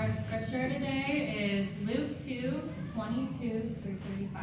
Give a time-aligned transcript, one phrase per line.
[0.00, 2.62] Our scripture today is Luke 2
[2.94, 4.42] 22 through 35.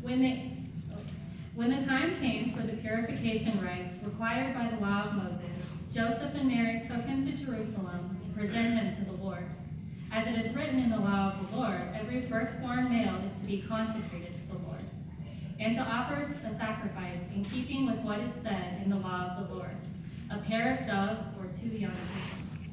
[0.00, 0.40] When the,
[1.54, 5.42] when the time came for the purification rites required by the law of Moses,
[5.92, 9.44] Joseph and Mary took him to Jerusalem to present him to the Lord.
[10.10, 13.46] As it is written in the law of the Lord, every firstborn male is to
[13.46, 14.82] be consecrated to the Lord,
[15.60, 19.46] and to offer a sacrifice in keeping with what is said in the law of
[19.46, 19.76] the Lord
[20.30, 22.68] a pair of doves or two young pigeons.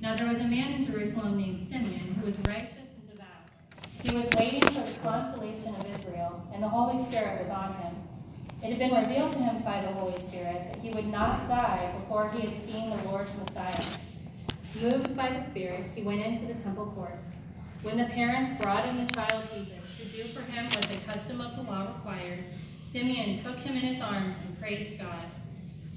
[0.00, 3.26] Now there was a man in Jerusalem named Simeon who was righteous and devout.
[4.02, 7.94] He was waiting for the consolation of Israel, and the Holy Spirit was on him.
[8.62, 11.92] It had been revealed to him by the Holy Spirit that he would not die
[12.00, 13.84] before he had seen the Lord's Messiah.
[14.80, 17.26] Moved by the Spirit, he went into the temple courts.
[17.82, 21.40] When the parents brought in the child Jesus to do for him what the custom
[21.40, 22.44] of the law required,
[22.82, 25.24] Simeon took him in his arms and praised God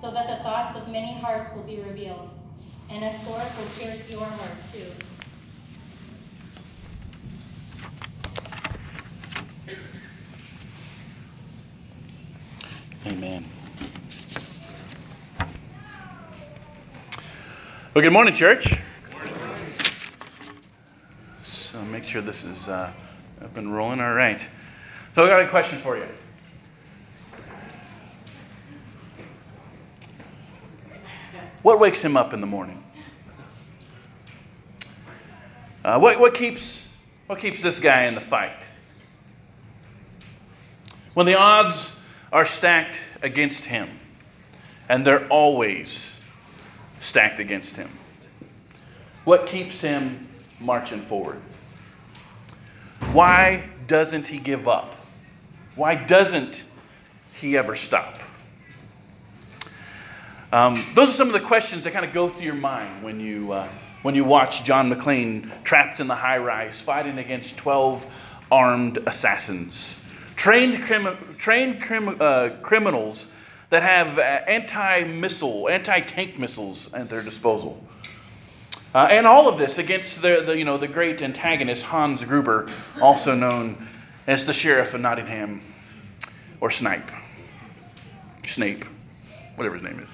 [0.00, 2.30] so that the thoughts of many hearts will be revealed,
[2.88, 4.86] and a sword will pierce your heart too.
[13.06, 13.44] Amen.
[17.92, 18.78] Well, good morning, church.
[21.42, 22.92] So make sure this is uh,
[23.42, 24.00] up and rolling.
[24.00, 24.48] All right.
[25.14, 26.06] So I got a question for you.
[31.62, 32.82] What wakes him up in the morning?
[35.84, 36.88] Uh, what, what, keeps,
[37.26, 38.68] what keeps this guy in the fight?
[41.14, 41.94] When the odds
[42.32, 43.88] are stacked against him,
[44.88, 46.18] and they're always
[47.00, 47.90] stacked against him,
[49.24, 51.40] what keeps him marching forward?
[53.12, 54.94] Why doesn't he give up?
[55.74, 56.64] Why doesn't
[57.34, 58.18] he ever stop?
[60.52, 63.20] Um, those are some of the questions that kind of go through your mind when
[63.20, 63.68] you, uh,
[64.02, 68.04] when you watch John McClane trapped in the high rise fighting against 12
[68.50, 70.00] armed assassins.
[70.34, 73.28] Trained, crim- trained crim- uh, criminals
[73.68, 77.80] that have uh, anti missile, anti tank missiles at their disposal.
[78.92, 82.68] Uh, and all of this against the, the, you know, the great antagonist, Hans Gruber,
[83.00, 83.86] also known
[84.26, 85.62] as the Sheriff of Nottingham,
[86.60, 87.08] or Snipe.
[88.44, 88.84] Snape,
[89.54, 90.10] whatever his name is.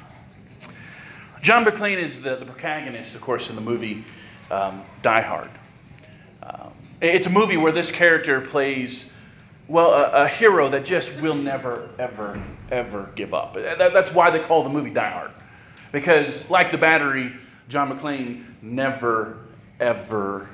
[1.47, 4.03] John McClane is the, the protagonist, of course, in the movie
[4.51, 5.49] um, Die Hard.
[6.43, 9.09] Um, it's a movie where this character plays,
[9.69, 12.43] well, a, a, hero that just will never, ever,
[12.73, 13.55] ever give up.
[13.55, 15.31] That, that's why they call the movie Die Hard.
[15.93, 17.33] Because, like the battery,
[17.69, 19.39] John McClane never,
[19.79, 20.49] ever,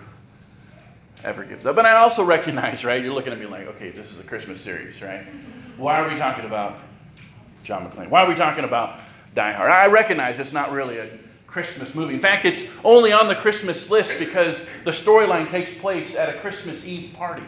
[1.24, 1.78] ever gives up.
[1.78, 3.02] And I also recognize, right?
[3.02, 5.24] You're looking at me like, okay, this is a Christmas series, right?
[5.78, 6.76] Why are we talking about
[7.62, 8.10] John McClane?
[8.10, 8.98] Why are we talking about
[9.34, 9.70] Die Hard.
[9.70, 11.08] I recognize it's not really a
[11.46, 12.14] Christmas movie.
[12.14, 16.34] In fact, it's only on the Christmas list because the storyline takes place at a
[16.38, 17.44] Christmas Eve party.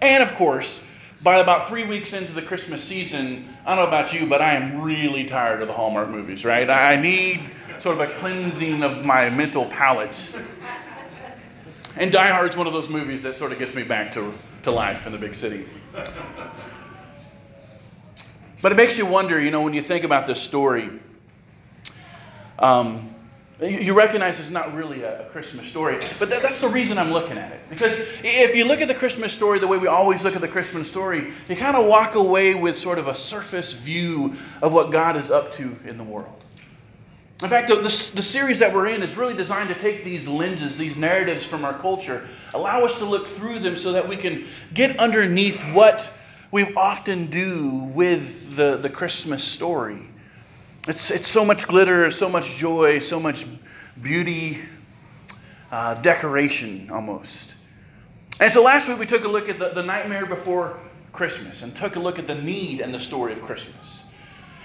[0.00, 0.80] And of course,
[1.22, 4.54] by about three weeks into the Christmas season, I don't know about you, but I
[4.54, 6.68] am really tired of the Hallmark movies, right?
[6.68, 10.16] I need sort of a cleansing of my mental palate.
[11.96, 14.32] And Die Hard is one of those movies that sort of gets me back to,
[14.64, 15.66] to life in the big city.
[18.66, 20.90] But it makes you wonder, you know, when you think about this story,
[22.58, 23.14] um,
[23.62, 27.52] you recognize it's not really a Christmas story, but that's the reason I'm looking at
[27.52, 27.60] it.
[27.70, 30.48] Because if you look at the Christmas story the way we always look at the
[30.48, 34.90] Christmas story, you kind of walk away with sort of a surface view of what
[34.90, 36.44] God is up to in the world.
[37.44, 40.26] In fact, the, the, the series that we're in is really designed to take these
[40.26, 44.16] lenses, these narratives from our culture, allow us to look through them so that we
[44.16, 44.44] can
[44.74, 46.12] get underneath what
[46.50, 50.00] we often do with the, the Christmas story.
[50.86, 53.44] It's, it's so much glitter, so much joy, so much
[54.00, 54.62] beauty,
[55.70, 57.54] uh, decoration almost.
[58.38, 60.78] And so last week we took a look at the, the nightmare before
[61.12, 64.04] Christmas and took a look at the need and the story of Christmas.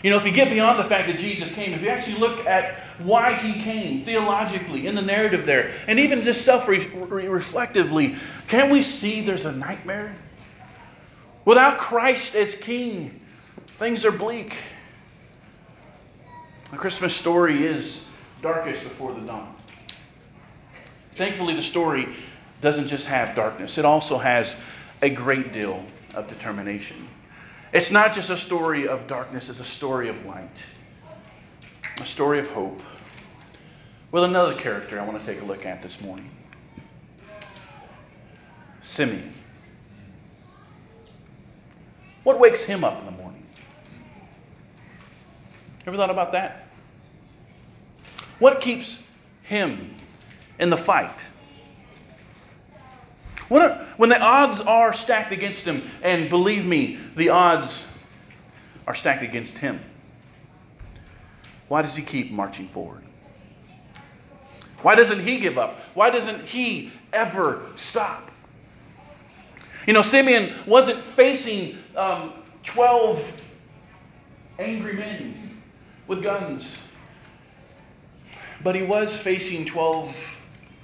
[0.04, 2.46] You know, if you get beyond the fact that Jesus came, if you actually look
[2.48, 8.16] at why he came theologically in the narrative there, and even just self reflectively,
[8.48, 10.16] can we see there's a nightmare?
[11.46, 13.20] Without Christ as king,
[13.78, 14.58] things are bleak.
[16.72, 18.06] The Christmas story is
[18.42, 19.56] darkest before the dawn.
[21.16, 22.10] Thankfully, the story
[22.62, 24.56] doesn't just have darkness, it also has
[25.02, 25.84] a great deal
[26.14, 27.08] of determination.
[27.74, 30.66] It's not just a story of darkness, it's a story of light,
[32.00, 32.82] a story of hope.
[34.12, 36.30] With another character I want to take a look at this morning
[38.82, 39.41] Simeon.
[42.24, 43.44] What wakes him up in the morning?
[45.88, 46.68] Ever thought about that?
[48.40, 49.04] What keeps
[49.44, 49.96] him
[50.60, 51.20] in the fight?
[53.50, 57.86] When, are, when the odds are stacked against him, and believe me, the odds
[58.88, 59.82] are stacked against him,
[61.68, 63.04] why does he keep marching forward?
[64.82, 65.80] Why doesn't he give up?
[65.94, 68.31] Why doesn't he ever stop?
[69.88, 72.34] You know, Simeon wasn't facing um,
[72.64, 73.42] 12
[74.60, 75.62] angry men
[76.08, 76.78] with guns,
[78.64, 80.38] but he was facing 12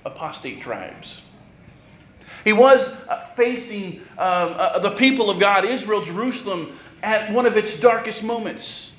[0.05, 1.21] apostate tribes.
[2.43, 7.57] He was uh, facing uh, uh, the people of God, Israel, Jerusalem, at one of
[7.57, 8.93] its darkest moments.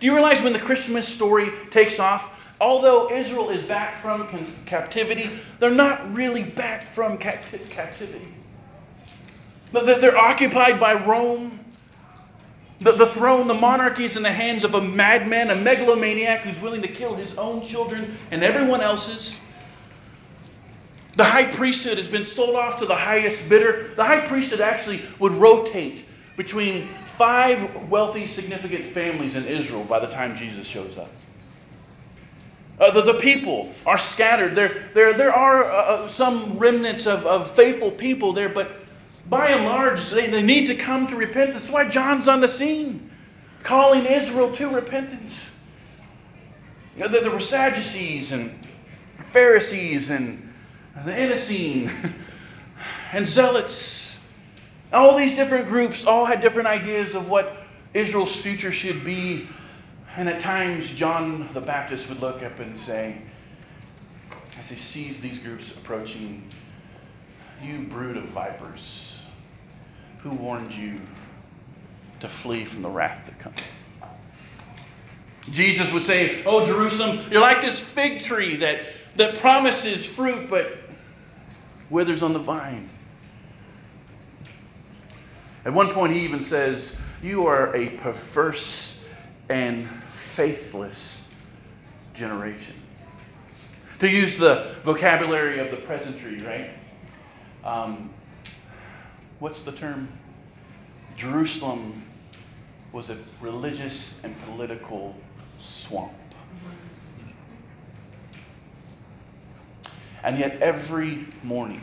[0.00, 4.28] Do you realize when the Christmas story takes off, although Israel is back from
[4.66, 8.32] captivity, they're not really back from captivity.
[9.72, 11.60] But they're occupied by Rome.
[12.78, 16.60] The, the throne, the monarchy is in the hands of a madman, a megalomaniac who's
[16.60, 19.40] willing to kill his own children and everyone else's.
[21.16, 23.92] The high priesthood has been sold off to the highest bidder.
[23.96, 26.04] The high priesthood actually would rotate
[26.36, 31.10] between five wealthy, significant families in Israel by the time Jesus shows up.
[32.78, 34.54] Uh, the, the people are scattered.
[34.54, 38.70] There, there, there are uh, uh, some remnants of, of faithful people there, but
[39.28, 41.60] by and large, they, they need to come to repentance.
[41.60, 43.10] That's why John's on the scene,
[43.62, 45.50] calling Israel to repentance.
[46.94, 48.58] You know, there, there were Sadducees and
[49.32, 50.52] Pharisees and
[51.04, 51.90] the Essene
[53.12, 54.20] and Zealots.
[54.92, 59.48] All these different groups all had different ideas of what Israel's future should be.
[60.16, 63.18] And at times, John the Baptist would look up and say,
[64.58, 66.44] as he sees these groups approaching,
[67.62, 69.15] You brood of vipers,
[70.26, 71.00] who warned you
[72.18, 73.54] to flee from the wrath to come?
[75.50, 78.80] Jesus would say, Oh, Jerusalem, you're like this fig tree that,
[79.14, 80.78] that promises fruit, but
[81.90, 82.88] withers on the vine.
[85.64, 88.98] At one point, he even says, You are a perverse
[89.48, 91.20] and faithless
[92.14, 92.74] generation.
[94.00, 96.70] To use the vocabulary of the presentry, right?
[97.64, 98.10] Um,
[99.38, 100.08] what's the term?
[101.16, 102.02] Jerusalem
[102.92, 105.16] was a religious and political
[105.58, 106.12] swamp.
[110.22, 111.82] And yet, every morning,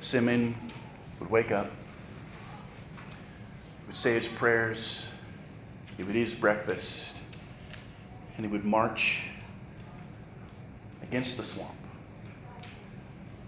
[0.00, 0.54] Simeon
[1.18, 1.70] would wake up,
[3.86, 5.10] would say his prayers,
[5.96, 7.16] he would eat his breakfast,
[8.36, 9.30] and he would march
[11.02, 11.72] against the swamp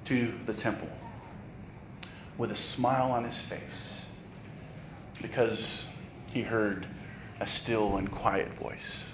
[0.07, 0.89] to the temple
[2.39, 4.07] with a smile on his face
[5.21, 5.87] because
[6.33, 6.87] he heard
[7.41, 9.05] a still and quiet voice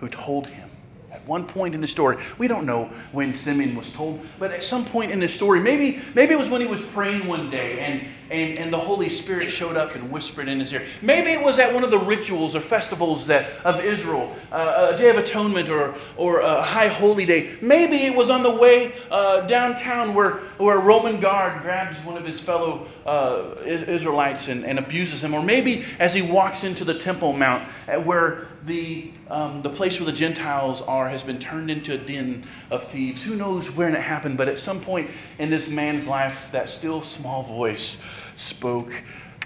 [0.00, 0.67] who told him
[1.10, 4.62] at one point in the story, we don't know when Simeon was told, but at
[4.62, 7.80] some point in the story, maybe, maybe it was when he was praying one day
[7.80, 10.84] and, and, and the Holy Spirit showed up and whispered in his ear.
[11.00, 14.98] Maybe it was at one of the rituals or festivals that, of Israel, uh, a
[14.98, 17.56] Day of Atonement or, or a High Holy Day.
[17.62, 22.18] Maybe it was on the way uh, downtown where, where a Roman guard grabs one
[22.18, 25.32] of his fellow uh, Israelites and, and abuses him.
[25.32, 27.66] Or maybe as he walks into the Temple Mount
[28.04, 32.46] where the, um, the place where the Gentiles are has been turned into a den
[32.70, 33.22] of thieves.
[33.22, 37.02] Who knows when it happened, but at some point in this man's life, that still
[37.02, 37.98] small voice
[38.36, 38.92] spoke,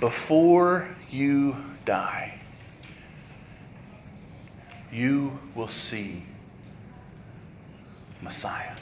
[0.01, 2.41] Before you die,
[4.93, 6.23] you will see
[8.21, 8.77] Messiah.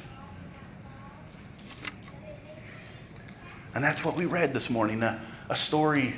[3.75, 6.15] And that's what we read this morning a, a story,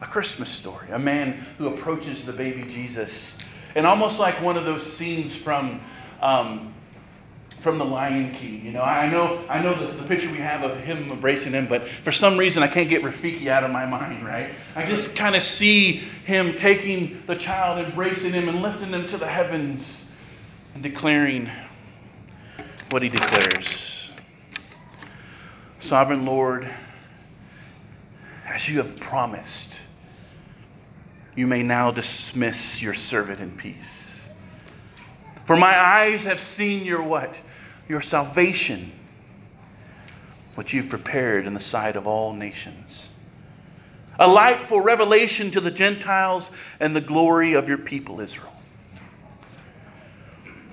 [0.00, 3.36] a Christmas story, a man who approaches the baby Jesus
[3.74, 5.80] and almost like one of those scenes from
[6.20, 6.74] um,
[7.60, 8.64] from the Lion King.
[8.64, 11.66] You know, I know I know the, the, picture we have of him embracing him,
[11.66, 14.50] but for some reason I can't get Rafiki out of my mind, right?
[14.74, 19.18] I just kind of see him taking the child, embracing him, and lifting him to
[19.18, 20.10] the heavens
[20.74, 21.50] and declaring
[22.90, 24.10] what he declares.
[25.78, 26.68] Sovereign Lord,
[28.46, 29.80] as you have promised,
[31.36, 34.22] you may now dismiss your servant in peace.
[35.44, 37.40] For my eyes have seen your what?
[37.88, 38.92] Your salvation,
[40.54, 43.10] which you've prepared in the sight of all nations.
[44.18, 48.52] A light for revelation to the Gentiles and the glory of your people, Israel.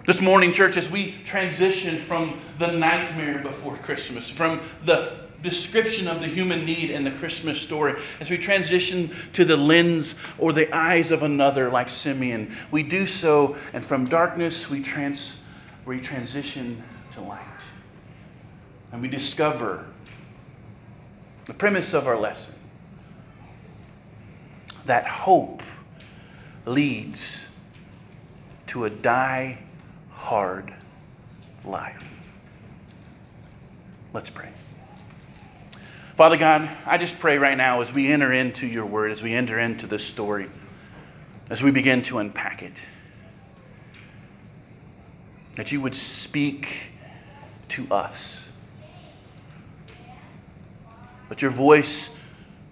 [0.03, 6.21] This morning, church, as we transition from the nightmare before Christmas, from the description of
[6.21, 10.73] the human need in the Christmas story, as we transition to the lens or the
[10.75, 15.35] eyes of another like Simeon, we do so, and from darkness we, trans,
[15.85, 17.41] we transition to light.
[18.91, 19.85] And we discover
[21.45, 22.55] the premise of our lesson
[24.85, 25.61] that hope
[26.65, 27.49] leads
[28.67, 29.59] to a die
[30.11, 30.73] hard
[31.63, 32.03] life.
[34.13, 34.49] Let's pray.
[36.17, 39.35] Father God, I just pray right now as we enter into your word, as we
[39.35, 40.47] enter into this story,
[41.51, 42.81] as we begin to unpack it,
[45.57, 46.89] that you would speak
[47.67, 48.49] to us,
[51.29, 52.09] that your voice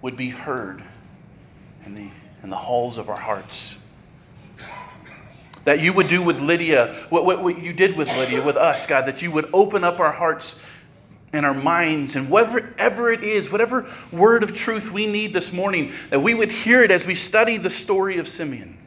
[0.01, 0.81] would be heard
[1.85, 2.09] in the,
[2.41, 3.77] in the halls of our hearts
[5.65, 8.85] that you would do with Lydia, what, what, what, you did with Lydia, with us,
[8.85, 10.55] God, that you would open up our hearts
[11.35, 15.91] and our minds, and whatever it is, whatever word of truth we need this morning,
[16.09, 18.77] that we would hear it as we study the story of Simeon.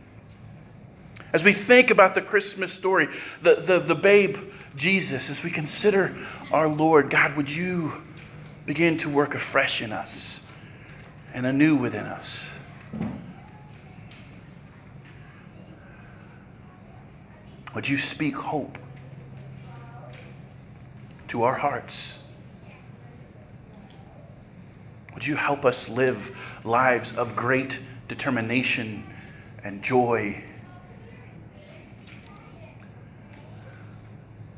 [1.32, 3.08] As we think about the Christmas story,
[3.42, 4.38] the, the, the babe
[4.76, 6.16] Jesus, as we consider
[6.50, 7.92] our Lord, God, would you
[8.64, 10.42] begin to work afresh in us
[11.34, 12.54] and anew within us?
[17.74, 18.78] Would you speak hope
[21.28, 22.17] to our hearts?
[25.18, 26.30] Would you help us live
[26.62, 29.02] lives of great determination
[29.64, 30.44] and joy,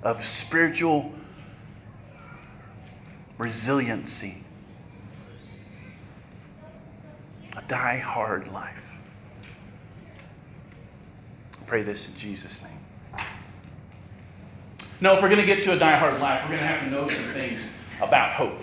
[0.03, 1.15] of spiritual
[3.39, 4.45] resiliency,
[7.57, 8.99] a die hard life?
[11.59, 13.25] I pray this in Jesus' name.
[15.01, 16.91] No, if we're going to get to a die-hard life, we're going to have to
[16.91, 17.67] know some things
[18.03, 18.61] about hope.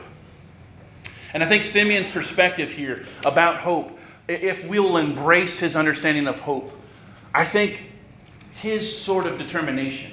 [1.33, 6.71] And I think Simeon's perspective here about hope, if we'll embrace his understanding of hope,
[7.33, 7.83] I think
[8.53, 10.11] his sort of determination,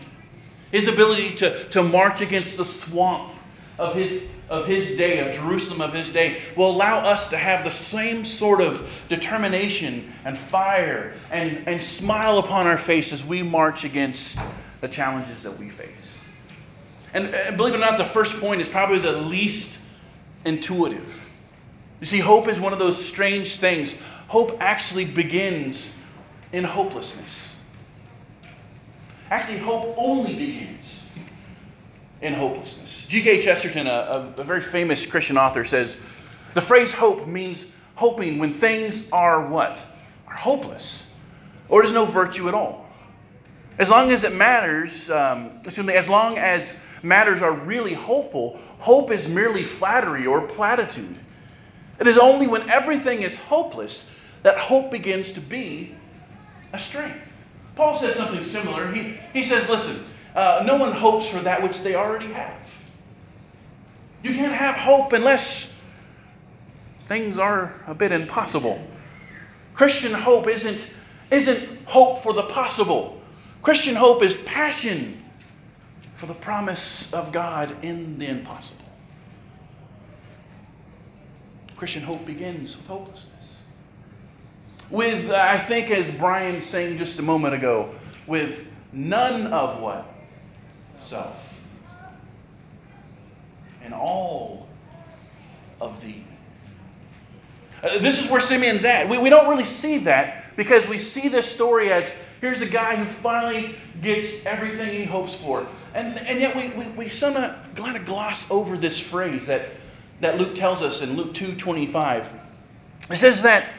[0.70, 3.32] his ability to, to march against the swamp
[3.78, 7.64] of his, of his day, of Jerusalem of his day, will allow us to have
[7.64, 13.42] the same sort of determination and fire and, and smile upon our face as we
[13.42, 14.38] march against
[14.80, 16.18] the challenges that we face.
[17.14, 19.78] And uh, believe it or not, the first point is probably the least
[20.44, 21.28] intuitive.
[22.00, 23.94] You see, hope is one of those strange things.
[24.28, 25.94] Hope actually begins
[26.52, 27.56] in hopelessness.
[29.30, 31.06] Actually, hope only begins
[32.20, 33.06] in hopelessness.
[33.08, 33.42] G.K.
[33.42, 35.98] Chesterton, a, a, very famous Christian author, says
[36.54, 39.80] the phrase hope means hoping when things are what?
[40.26, 41.08] Are hopeless,
[41.68, 42.86] or there's no virtue at all.
[43.78, 48.58] As long as it matters, um, excuse me, as long as matters are really hopeful,
[48.78, 51.18] hope is merely flattery or platitude.
[52.00, 54.10] It is only when everything is hopeless
[54.42, 55.94] that hope begins to be
[56.72, 57.28] a strength.
[57.76, 58.92] Paul says something similar.
[58.92, 62.56] He, he says, listen, uh, no one hopes for that which they already have.
[64.22, 65.72] You can't have hope unless
[67.08, 68.80] things are a bit impossible.
[69.74, 70.88] Christian hope isn't,
[71.30, 73.20] isn't hope for the possible.
[73.60, 75.23] Christian hope is passion
[76.14, 78.84] for the promise of God in the impossible.
[81.76, 83.56] Christian hope begins with hopelessness.
[84.90, 87.90] With, uh, I think, as Brian sang just a moment ago,
[88.26, 90.06] with none of what?
[90.98, 91.62] Self.
[93.82, 94.68] And all
[95.80, 96.24] of thee.
[97.82, 99.08] Uh, this is where Simeon's at.
[99.08, 102.12] We, we don't really see that because we see this story as
[102.44, 105.66] Here's a guy who finally gets everything he hopes for.
[105.94, 109.68] And, and yet we, we, we somehow kind of gloss over this phrase that,
[110.20, 112.26] that Luke tells us in Luke 2.25.
[113.10, 113.72] It says that,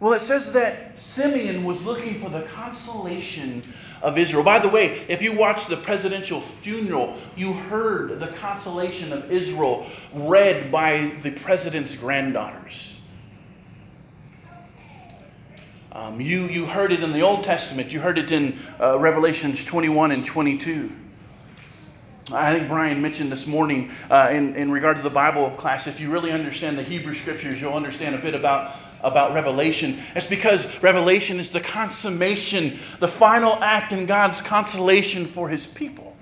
[0.00, 3.62] well, it says that Simeon was looking for the consolation
[4.02, 4.42] of Israel.
[4.42, 9.86] By the way, if you watched the presidential funeral, you heard the consolation of Israel
[10.12, 12.98] read by the president's granddaughters.
[15.92, 19.64] Um, you, you heard it in the Old Testament, you heard it in uh, Revelations
[19.64, 20.90] 21 and 22.
[22.34, 26.00] I think Brian mentioned this morning uh, in, in regard to the Bible class, if
[26.00, 30.00] you really understand the Hebrew scriptures, you'll understand a bit about, about Revelation.
[30.14, 36.16] It's because Revelation is the consummation, the final act in God's consolation for his people.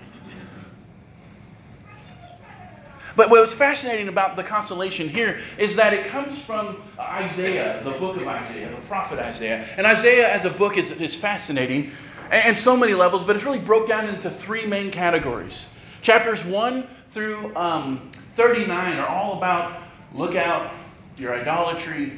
[3.17, 8.17] But what's fascinating about the consolation here is that it comes from Isaiah, the book
[8.17, 9.67] of Isaiah, the prophet Isaiah.
[9.77, 11.91] And Isaiah as a book is, is fascinating
[12.31, 15.67] and so many levels, but it's really broke down into three main categories.
[16.03, 19.83] Chapters 1 through um, 39 are all about
[20.15, 20.73] look out,
[21.19, 22.13] your idolatry,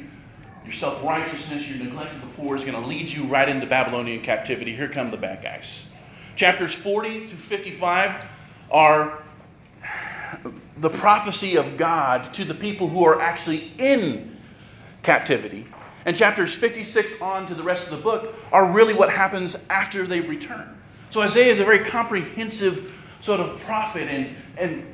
[0.63, 3.67] your self righteousness, your neglect of the poor is going to lead you right into
[3.67, 4.73] Babylonian captivity.
[4.73, 5.85] Here come the bad guys.
[6.35, 8.25] Chapters 40 to 55
[8.71, 9.21] are
[10.77, 14.37] the prophecy of God to the people who are actually in
[15.03, 15.67] captivity.
[16.05, 20.07] And chapters 56 on to the rest of the book are really what happens after
[20.07, 20.77] they return.
[21.11, 22.91] So Isaiah is a very comprehensive
[23.23, 24.85] sort of prophet and, and,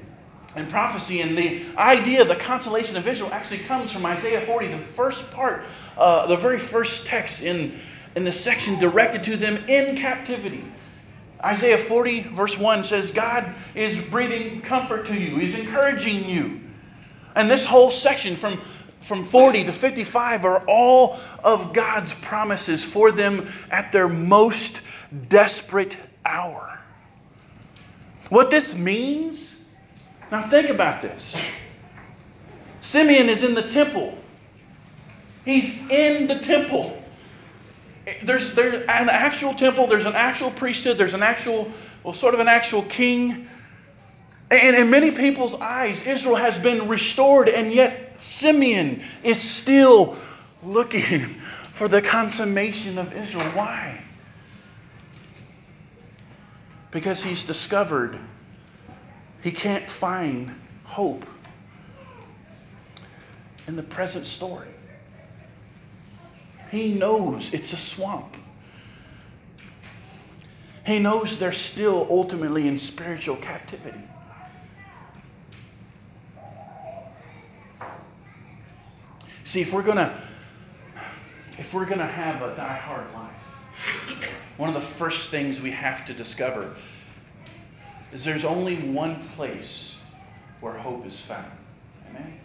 [0.55, 1.21] and prophecy.
[1.21, 5.31] And the idea, of the consolation of Israel, actually comes from Isaiah 40, the first
[5.31, 5.63] part,
[5.97, 7.73] uh, the very first text in,
[8.15, 10.63] in the section directed to them in captivity.
[11.43, 16.59] Isaiah 40, verse 1 says, God is breathing comfort to you, He's encouraging you.
[17.35, 18.61] And this whole section from,
[19.01, 24.81] from 40 to 55 are all of God's promises for them at their most
[25.29, 26.78] desperate hour.
[28.29, 29.59] What this means,
[30.31, 31.41] now think about this.
[32.79, 34.17] Simeon is in the temple.
[35.43, 36.99] He's in the temple
[38.23, 41.71] there's, there's an actual temple, there's an actual priesthood, there's an actual,
[42.03, 43.47] well, sort of an actual king.
[44.51, 50.15] And in many people's eyes, Israel has been restored, and yet Simeon is still
[50.63, 51.19] looking
[51.73, 53.51] for the consummation of Israel.
[53.51, 54.01] Why?
[56.91, 58.17] Because he's discovered
[59.41, 61.25] he can't find hope
[63.67, 64.67] in the present story.
[66.71, 68.35] He knows it's a swamp.
[70.85, 74.01] He knows they're still ultimately in spiritual captivity.
[79.43, 80.15] See, if we're gonna
[81.57, 86.13] if we're gonna have a die-hard life, one of the first things we have to
[86.13, 86.75] discover
[88.11, 89.97] is there's only one place
[90.59, 91.49] where hope is found.
[92.09, 92.37] Amen?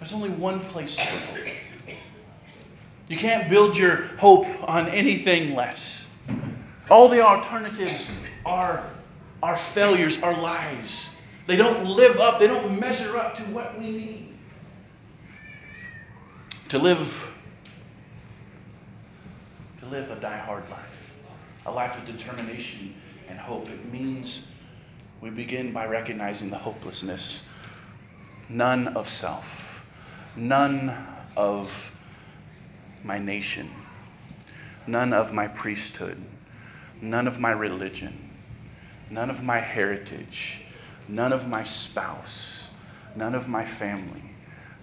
[0.00, 1.46] There's only one place for hope.
[3.06, 6.08] You can't build your hope on anything less.
[6.90, 8.10] All the alternatives
[8.44, 8.84] are,
[9.44, 11.10] are failures, are lies.
[11.46, 14.34] They don't live up, they don't measure up to what we need.
[16.70, 17.29] To live,
[19.90, 21.14] live a die-hard life,
[21.66, 22.94] a life of determination
[23.28, 23.68] and hope.
[23.68, 24.46] It means
[25.20, 27.42] we begin by recognizing the hopelessness,
[28.48, 29.84] none of self,
[30.36, 30.96] none
[31.36, 31.94] of
[33.02, 33.70] my nation,
[34.86, 36.22] none of my priesthood,
[37.02, 38.30] none of my religion,
[39.10, 40.62] none of my heritage,
[41.08, 42.70] none of my spouse,
[43.16, 44.22] none of my family,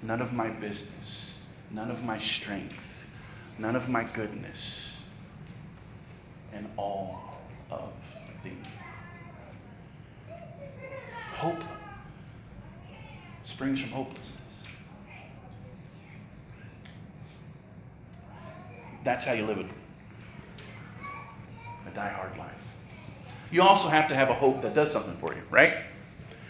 [0.02, 1.40] none of my business,
[1.72, 3.06] none of my strength,
[3.58, 4.87] none of my goodness,
[6.58, 7.38] and all
[7.70, 7.92] of
[8.44, 8.52] thee.
[11.36, 11.64] Hope
[13.46, 14.34] springs from hopelessness.
[19.04, 19.62] That's how you live a,
[21.90, 22.64] a die-hard life.
[23.52, 25.76] You also have to have a hope that does something for you, right?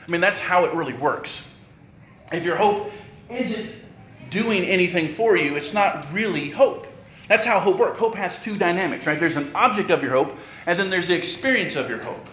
[0.08, 1.42] I mean, that's how it really works.
[2.32, 2.90] If your hope
[3.30, 3.70] isn't
[4.30, 6.87] doing anything for you, it's not really hope.
[7.28, 8.00] That's how hope works.
[8.00, 9.20] Hope has two dynamics, right?
[9.20, 12.26] There's an object of your hope, and then there's the experience of your hope.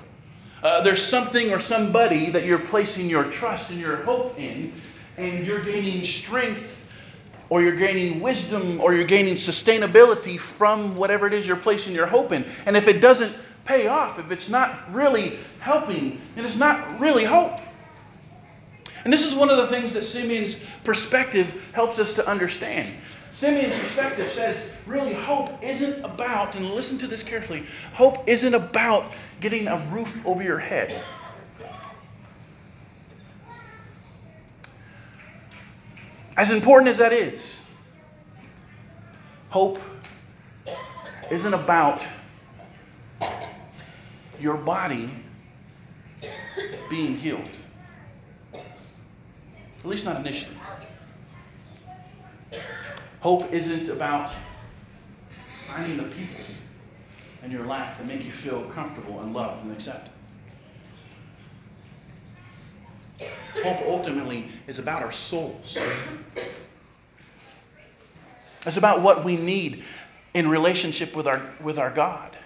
[0.62, 4.72] Uh, there's something or somebody that you're placing your trust and your hope in,
[5.16, 6.84] and you're gaining strength
[7.50, 12.06] or you're gaining wisdom or you're gaining sustainability from whatever it is you're placing your
[12.06, 12.44] hope in.
[12.66, 17.24] And if it doesn't pay off, if it's not really helping, then it's not really
[17.24, 17.60] hope.
[19.04, 22.88] And this is one of the things that Simeon's perspective helps us to understand.
[23.34, 29.10] Simeon's perspective says, really, hope isn't about, and listen to this carefully, hope isn't about
[29.40, 30.96] getting a roof over your head.
[36.36, 37.60] As important as that is,
[39.50, 39.80] hope
[41.28, 42.02] isn't about
[44.38, 45.10] your body
[46.88, 47.50] being healed.
[48.54, 48.62] At
[49.84, 50.54] least not initially.
[53.24, 54.30] Hope isn't about
[55.66, 56.44] finding the people
[57.42, 60.12] in your life that make you feel comfortable and loved and accepted.
[63.62, 65.78] hope ultimately is about our souls.
[68.66, 69.84] It's about what we need
[70.34, 72.36] in relationship with our, with our God.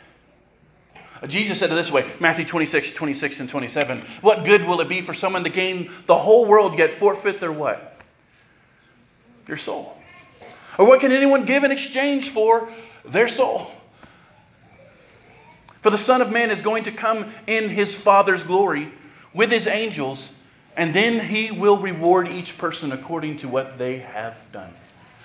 [1.27, 4.03] Jesus said it this way Matthew 26, 26, and 27.
[4.21, 7.51] What good will it be for someone to gain the whole world yet forfeit their
[7.51, 7.97] what?
[9.47, 9.98] Their soul.
[10.79, 12.69] Or what can anyone give in exchange for
[13.05, 13.73] their soul?
[15.81, 18.93] For the Son of Man is going to come in his Father's glory
[19.35, 20.33] with his angels,
[20.77, 24.73] and then he will reward each person according to what they have done.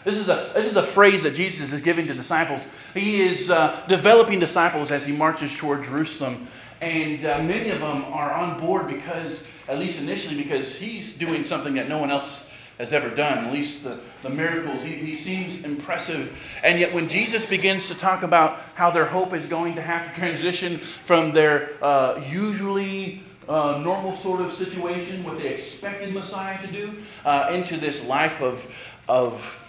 [0.03, 2.67] This is, a, this is a phrase that Jesus is giving to disciples.
[2.93, 6.47] He is uh, developing disciples as he marches toward Jerusalem.
[6.81, 11.45] And uh, many of them are on board because, at least initially, because he's doing
[11.45, 12.43] something that no one else
[12.77, 13.45] has ever done.
[13.45, 14.83] At least the, the miracles.
[14.83, 16.35] He, he seems impressive.
[16.63, 20.09] And yet, when Jesus begins to talk about how their hope is going to have
[20.13, 26.59] to transition from their uh, usually uh, normal sort of situation, what they expected Messiah
[26.65, 26.93] to do,
[27.25, 28.67] uh, into this life of,
[29.07, 29.59] of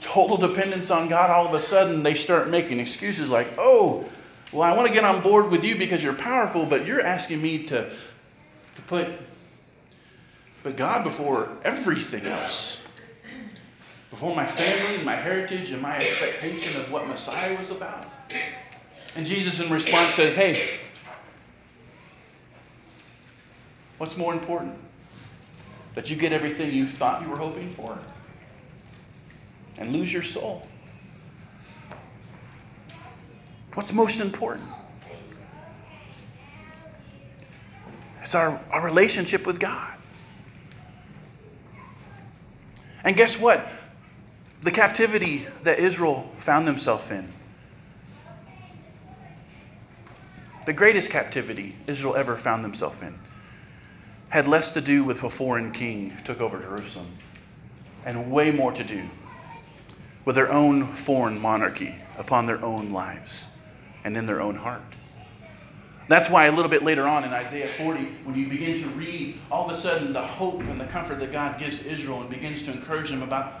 [0.00, 4.08] total dependence on God, all of a sudden they start making excuses like, oh,
[4.52, 7.42] well, I want to get on board with you because you're powerful, but you're asking
[7.42, 9.06] me to, to put,
[10.62, 12.82] put God before everything else.
[14.10, 18.06] Before my family, and my heritage, and my expectation of what Messiah was about.
[19.16, 20.78] And Jesus, in response, says, hey,
[23.98, 24.76] what's more important?
[25.94, 27.98] That you get everything you thought you were hoping for?
[29.78, 30.66] and lose your soul?
[33.74, 34.68] What's most important?
[38.22, 39.94] It's our, our relationship with God.
[43.08, 43.66] And guess what?
[44.60, 47.26] The captivity that Israel found themselves in,
[50.66, 53.18] the greatest captivity Israel ever found themselves in,
[54.28, 57.16] had less to do with a foreign king who took over Jerusalem
[58.04, 59.04] and way more to do
[60.26, 63.46] with their own foreign monarchy upon their own lives
[64.04, 64.97] and in their own heart.
[66.08, 69.38] That's why a little bit later on in Isaiah 40, when you begin to read,
[69.50, 72.62] all of a sudden the hope and the comfort that God gives Israel and begins
[72.62, 73.52] to encourage them about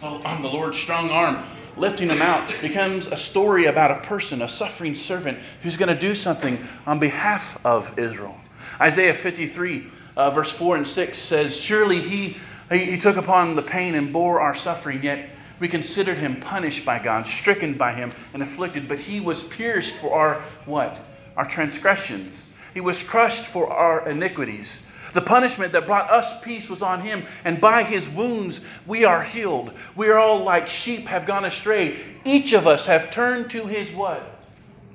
[0.00, 1.42] on the Lord's strong arm,
[1.76, 6.00] lifting them out, becomes a story about a person, a suffering servant who's going to
[6.00, 8.36] do something on behalf of Israel.
[8.80, 12.36] Isaiah 53, uh, verse 4 and 6 says, Surely he,
[12.70, 16.84] he, he took upon the pain and bore our suffering, yet we considered him punished
[16.84, 21.00] by God, stricken by him, and afflicted, but he was pierced for our what?
[21.38, 22.48] Our transgressions.
[22.74, 24.80] He was crushed for our iniquities.
[25.12, 29.22] The punishment that brought us peace was on him, and by his wounds we are
[29.22, 29.72] healed.
[29.94, 31.96] We are all like sheep have gone astray.
[32.24, 34.44] Each of us have turned to his what?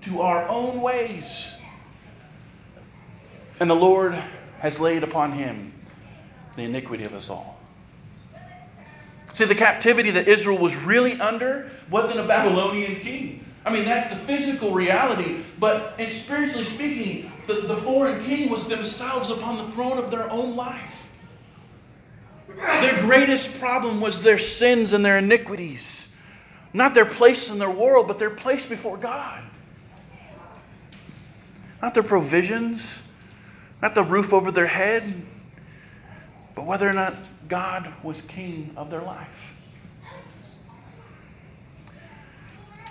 [0.04, 1.56] To our own ways.
[3.62, 4.14] And the Lord
[4.60, 5.74] has laid upon him
[6.58, 7.58] the iniquity of us all.
[9.32, 13.43] See, the captivity that Israel was really under wasn't a Babylonian king.
[13.66, 18.68] I mean, that's the physical reality, but in spiritually speaking, the, the foreign king was
[18.68, 21.10] themselves upon the throne of their own life.
[22.56, 26.10] Their greatest problem was their sins and their iniquities.
[26.74, 29.42] Not their place in their world, but their place before God.
[31.82, 33.04] Not their provisions,
[33.82, 35.14] not the roof over their head,
[36.56, 37.14] but whether or not
[37.48, 39.54] God was king of their life.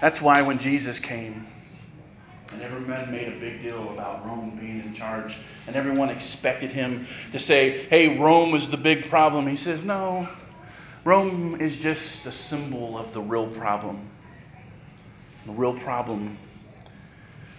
[0.03, 1.47] That's why when Jesus came,
[2.51, 5.37] and everyone made a big deal about Rome being in charge,
[5.69, 9.47] and everyone expected him to say, hey, Rome is the big problem.
[9.47, 10.29] He says, no,
[11.05, 14.09] Rome is just a symbol of the real problem.
[15.47, 16.37] The real problem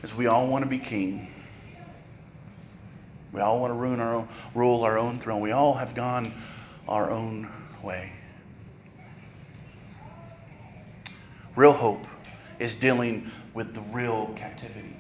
[0.03, 1.29] is we all want to be king.
[3.31, 5.39] We all want to our own, rule our own throne.
[5.39, 6.33] We all have gone
[6.89, 7.47] our own
[7.81, 8.11] way.
[11.55, 12.05] Real hope
[12.59, 14.95] is dealing with the real captivity.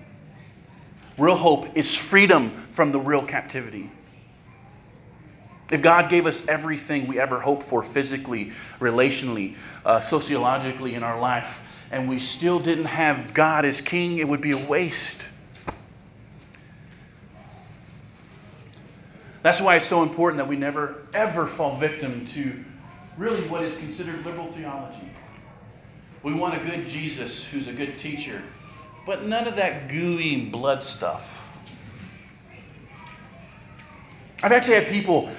[1.17, 3.91] Real hope is freedom from the real captivity.
[5.71, 11.19] If God gave us everything we ever hoped for physically, relationally, uh, sociologically in our
[11.19, 11.61] life,
[11.91, 15.27] and we still didn't have God as king, it would be a waste.
[19.43, 22.63] That's why it's so important that we never, ever fall victim to
[23.17, 25.09] really what is considered liberal theology.
[26.23, 28.41] We want a good Jesus who's a good teacher,
[29.05, 31.21] but none of that gooey blood stuff.
[34.41, 35.29] I've actually had people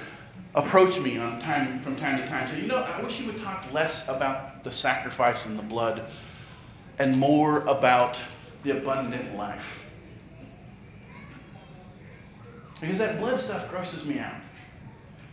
[0.53, 3.65] approach me time, from time to time say, you know, I wish you would talk
[3.73, 6.05] less about the sacrifice and the blood
[6.99, 8.19] and more about
[8.63, 9.89] the abundant life.
[12.79, 14.35] Because that blood stuff grosses me out.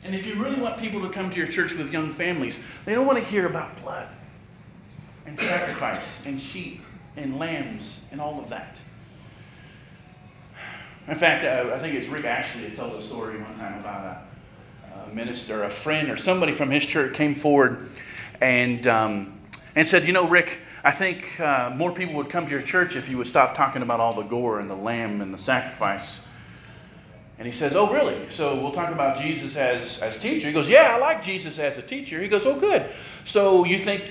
[0.05, 2.95] And if you really want people to come to your church with young families, they
[2.95, 4.09] don't want to hear about blood
[5.27, 6.81] and sacrifice and sheep
[7.17, 8.81] and lambs and all of that.
[11.09, 14.23] In fact, uh, I think it's Rick Atchley that tells a story one time about
[14.95, 17.91] a, a minister, a friend, or somebody from his church came forward
[18.41, 19.41] and, um,
[19.75, 22.95] and said, You know, Rick, I think uh, more people would come to your church
[22.95, 26.21] if you would stop talking about all the gore and the lamb and the sacrifice.
[27.37, 28.31] And he says, Oh, really?
[28.31, 30.47] So we'll talk about Jesus as, as teacher.
[30.47, 32.21] He goes, Yeah, I like Jesus as a teacher.
[32.23, 32.91] He goes, Oh, good.
[33.25, 34.05] So you think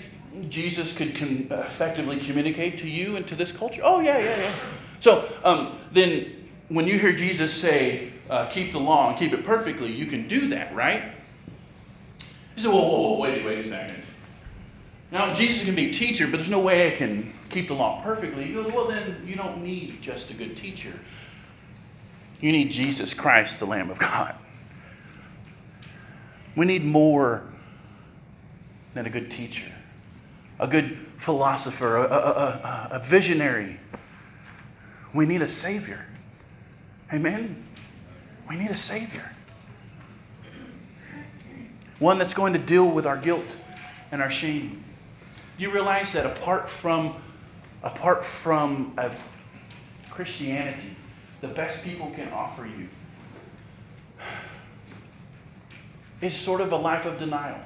[0.50, 3.82] Jesus could com- effectively communicate to you and to this culture?
[3.84, 4.56] Oh, yeah, yeah, yeah.
[5.00, 9.44] So um, then when you hear Jesus say, uh, Keep the law and keep it
[9.44, 11.04] perfectly, you can do that, right?
[12.56, 14.04] He said, Whoa, whoa, whoa, wait, wait a second.
[15.12, 18.02] Now, Jesus can be a teacher, but there's no way I can keep the law
[18.02, 18.46] perfectly.
[18.46, 20.94] He goes, Well, then you don't need just a good teacher.
[22.40, 24.36] You need Jesus Christ, the Lamb of God.
[26.56, 27.44] We need more
[28.94, 29.72] than a good teacher,
[30.62, 33.80] a good philosopher, a, a, a, visionary.
[35.12, 36.06] We need a Savior.
[37.12, 37.64] Amen?
[38.48, 39.32] We need a Savior.
[41.98, 43.58] One that's going to deal with our guilt
[44.12, 44.84] and our shame.
[45.58, 47.16] You realize that apart from,
[47.82, 49.12] apart from a
[50.12, 50.96] Christianity,
[51.42, 52.88] the best people can offer you
[56.22, 57.60] is sort of a life of denial.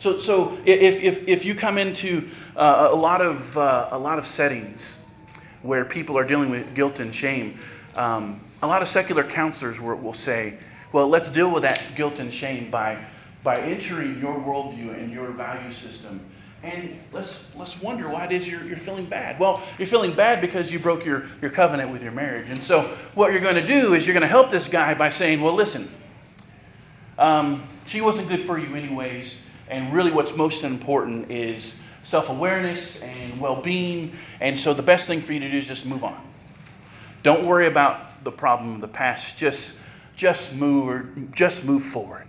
[0.00, 4.18] So, so if, if, if you come into uh, a, lot of, uh, a lot
[4.18, 4.98] of settings
[5.62, 7.58] where people are dealing with guilt and shame,
[7.96, 10.58] um, a lot of secular counselors will, will say,
[10.92, 12.98] well, let's deal with that guilt and shame by,
[13.42, 16.20] by entering your worldview and your value system
[16.62, 19.38] and let's, let's wonder why it is you're, you're feeling bad.
[19.38, 22.48] Well, you're feeling bad because you broke your, your covenant with your marriage.
[22.48, 25.10] And so, what you're going to do is you're going to help this guy by
[25.10, 25.88] saying, Well, listen,
[27.16, 29.36] um, she wasn't good for you, anyways.
[29.68, 34.12] And really, what's most important is self awareness and well being.
[34.40, 36.20] And so, the best thing for you to do is just move on.
[37.22, 39.36] Don't worry about the problem of the past.
[39.36, 39.74] Just,
[40.16, 42.26] just move or just move forward.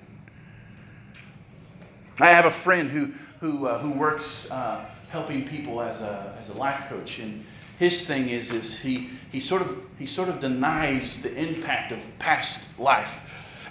[2.20, 6.50] I have a friend who who, uh, who works uh, helping people as a, as
[6.50, 7.20] a life coach.
[7.20, 7.44] And
[7.78, 12.08] his thing is, is he, he, sort of, he sort of denies the impact of
[12.20, 13.20] past life.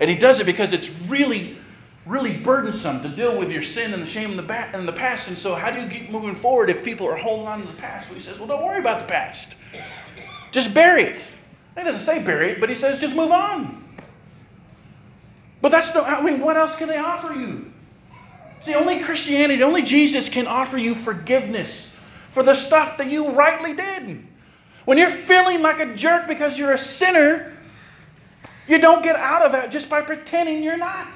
[0.00, 1.58] And he does it because it's really,
[2.08, 4.92] really burdensome to deal with your sin and the shame and the, ba- in the
[4.92, 5.28] past.
[5.28, 7.74] And so, how do you keep moving forward if people are holding on to the
[7.74, 8.08] past?
[8.08, 9.54] Well, he says, well, don't worry about the past.
[10.50, 11.20] Just bury it.
[11.76, 13.84] He doesn't say bury it, but he says just move on.
[15.60, 17.72] But that's no, I mean, what else can they offer you?
[18.62, 21.94] See, only Christianity, only Jesus can offer you forgiveness
[22.30, 24.26] for the stuff that you rightly did.
[24.84, 27.52] When you're feeling like a jerk because you're a sinner,
[28.66, 31.08] you don't get out of it just by pretending you're not.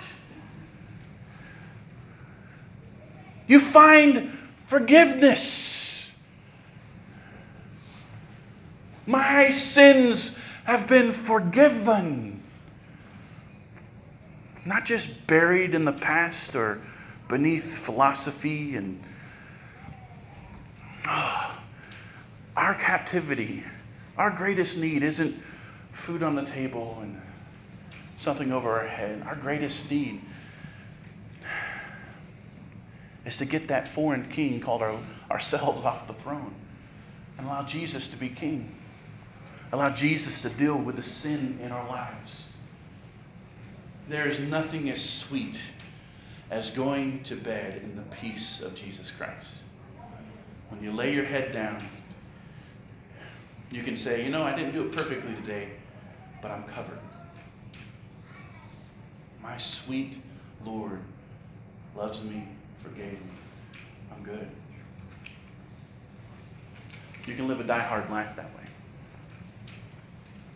[3.53, 4.31] You find
[4.65, 6.11] forgiveness.
[9.05, 10.35] My sins
[10.65, 12.43] have been forgiven.
[14.65, 16.81] Not just buried in the past or
[17.29, 18.99] beneath philosophy and
[21.07, 21.62] oh,
[22.57, 23.65] our captivity,
[24.17, 25.37] our greatest need isn't
[25.91, 27.21] food on the table and
[28.19, 29.23] something over our head.
[29.27, 30.23] Our greatest need
[33.25, 34.99] is to get that foreign king called our,
[35.31, 36.55] ourselves off the throne
[37.39, 38.75] and allow Jesus to be king.
[39.73, 42.51] Allow Jesus to deal with the sin in our lives.
[44.09, 45.61] There is nothing as sweet
[46.51, 49.65] as going to bed in the peace of Jesus Christ.
[50.69, 51.83] When you lay your head down,
[53.71, 55.69] you can say, You know, I didn't do it perfectly today,
[56.43, 56.99] but I'm covered.
[59.43, 60.19] My sweet
[60.65, 61.01] Lord
[61.97, 62.47] loves me,
[62.83, 63.18] forgave me.
[64.14, 64.49] I'm good.
[67.27, 68.62] You can live a die-hard life that way.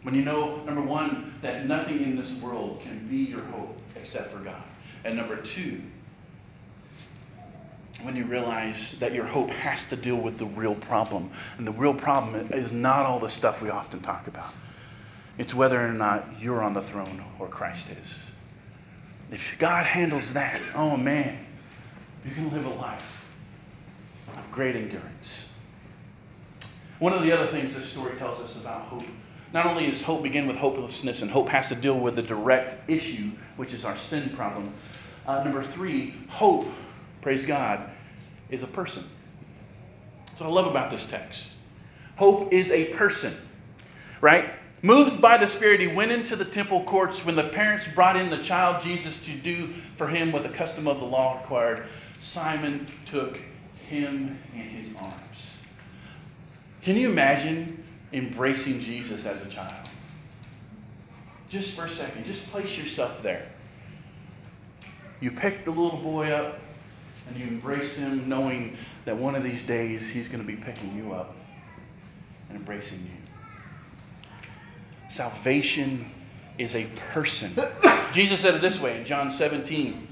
[0.03, 4.33] When you know, number one, that nothing in this world can be your hope except
[4.33, 4.62] for God.
[5.05, 5.81] And number two,
[8.03, 11.31] when you realize that your hope has to deal with the real problem.
[11.59, 14.53] And the real problem is not all the stuff we often talk about,
[15.39, 18.15] it's whether or not you're on the throne or Christ is.
[19.31, 21.46] If God handles that, oh man,
[22.27, 23.29] you can live a life
[24.37, 25.49] of great endurance.
[26.99, 29.05] One of the other things this story tells us about hope
[29.53, 32.91] not only does hope begin with hopelessness, and hope has to deal with the direct
[32.91, 34.73] issue, which is our sin problem.
[35.27, 36.67] Uh, number three, hope,
[37.23, 37.89] praise God,
[38.51, 39.05] is a person.
[40.27, 41.53] That's what I love about this text.
[42.17, 43.35] Hope is a person,
[44.21, 44.51] right?
[44.83, 48.31] Moved by the Spirit, he went into the temple courts when the parents brought in
[48.31, 51.87] the child Jesus to do for him what the custom of the law required.
[52.27, 53.39] Simeon took
[53.89, 55.59] him in his arms.
[56.83, 59.89] Can you imagine embracing Jesus as a child?
[61.49, 63.47] Just for a second, just place yourself there.
[65.21, 66.59] You pick the little boy up
[67.29, 70.97] and you embrace him, knowing that one of these days he's going to be picking
[70.97, 71.35] you up
[72.49, 74.31] and embracing you.
[75.09, 76.11] Salvation
[76.59, 77.53] is a person.
[78.12, 80.06] Jesus said it this way in John 17,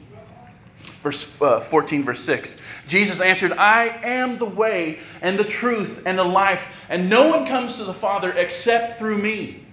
[1.03, 2.57] verse uh, 14, verse 6.
[2.87, 7.47] Jesus answered, I am the way and the truth and the life, and no one
[7.47, 9.65] comes to the Father except through me.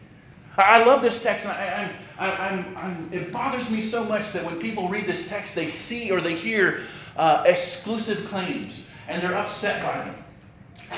[0.58, 1.48] I love this text.
[1.48, 5.70] I, I, I, it bothers me so much that when people read this text, they
[5.70, 6.82] see or they hear
[7.18, 10.16] uh, exclusive claims and they're upset by them.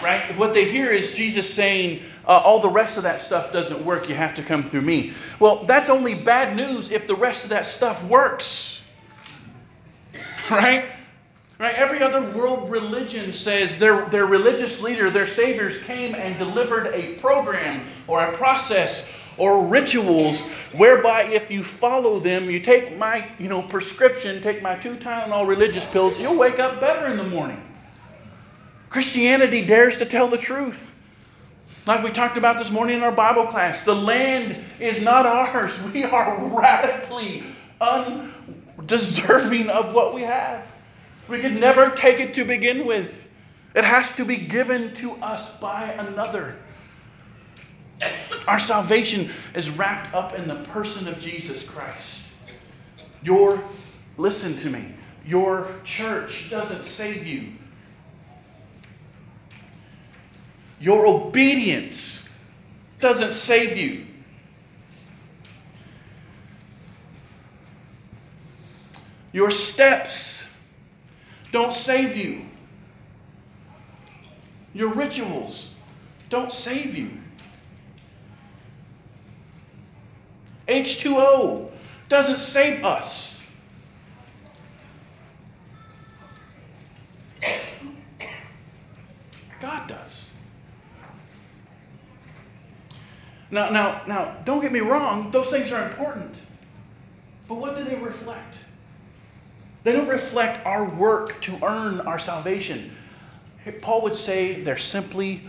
[0.03, 0.35] Right?
[0.37, 4.09] What they hear is Jesus saying, uh, all the rest of that stuff doesn't work.
[4.09, 5.13] You have to come through me.
[5.39, 8.82] Well, that's only bad news if the rest of that stuff works.
[10.51, 10.89] Right?
[11.59, 11.75] Right?
[11.75, 17.13] Every other world religion says their, their religious leader, their saviors came and delivered a
[17.15, 20.41] program or a process or rituals
[20.75, 25.47] whereby if you follow them, you take my you know, prescription, take my two Tylenol
[25.47, 27.61] religious pills, you'll wake up better in the morning.
[28.89, 30.93] Christianity dares to tell the truth.
[31.85, 35.73] Like we talked about this morning in our Bible class, the land is not ours.
[35.93, 37.43] We are radically
[38.83, 40.67] undeserving of what we have.
[41.27, 43.27] We could never take it to begin with.
[43.73, 46.57] It has to be given to us by another.
[48.47, 52.31] Our salvation is wrapped up in the person of Jesus Christ.
[53.23, 53.63] Your,
[54.17, 54.93] listen to me,
[55.25, 57.53] your church doesn't save you.
[60.81, 62.27] Your obedience
[62.99, 64.05] doesn't save you.
[69.33, 70.43] Your steps
[71.51, 72.45] don't save you.
[74.73, 75.71] Your rituals
[76.29, 77.09] don't save you.
[80.67, 81.71] H2O
[82.09, 83.41] doesn't save us.
[89.59, 90.31] God does.
[93.49, 96.35] Now, now, now, don't get me wrong, those things are important.
[97.47, 98.57] But what do they reflect?
[99.83, 102.91] They don't reflect our work to earn our salvation.
[103.81, 105.41] Paul would say they're simply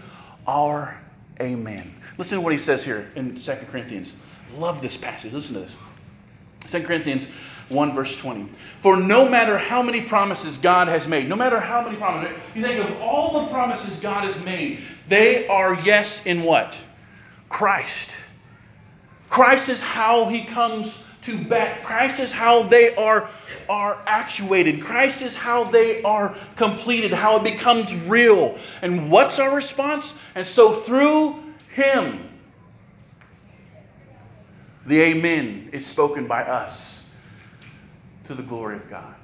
[0.46, 1.00] our
[1.40, 1.94] amen.
[2.18, 4.14] Listen to what he says here in 2 Corinthians.
[4.56, 5.32] Love this passage.
[5.32, 5.76] Listen to this.
[6.68, 7.26] 2 Corinthians
[7.68, 8.48] 1, verse 20.
[8.80, 12.62] For no matter how many promises God has made, no matter how many promises, you
[12.62, 16.78] think of all the promises God has made, they are yes in what?
[17.48, 18.10] Christ.
[19.28, 21.82] Christ is how he comes to back.
[21.82, 23.28] Christ is how they are,
[23.68, 24.82] are actuated.
[24.82, 28.58] Christ is how they are completed, how it becomes real.
[28.82, 30.14] And what's our response?
[30.34, 31.42] And so through
[31.74, 32.28] him,
[34.86, 37.08] the Amen is spoken by us
[38.24, 39.14] to the glory of God.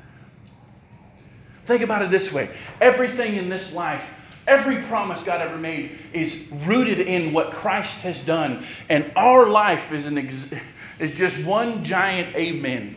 [1.64, 4.04] Think about it this way everything in this life,
[4.46, 8.64] every promise God ever made is rooted in what Christ has done.
[8.88, 10.46] And our life is, an ex-
[11.00, 12.94] is just one giant Amen.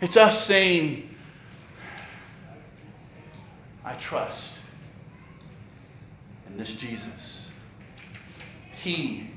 [0.00, 1.08] It's us saying,
[3.84, 4.54] I trust
[6.48, 7.52] in this Jesus.
[8.72, 9.28] He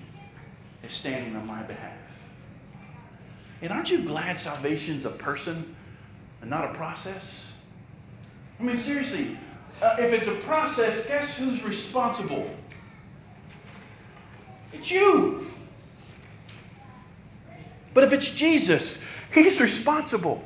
[0.82, 1.92] is standing on my behalf.
[3.62, 5.76] And aren't you glad salvation's a person
[6.42, 7.54] and not a process?
[8.60, 9.38] I mean, seriously,
[9.82, 12.50] uh, if it's a process, guess who's responsible?
[14.72, 15.48] It's you.
[17.96, 19.00] But if it's Jesus,
[19.34, 20.44] He's responsible.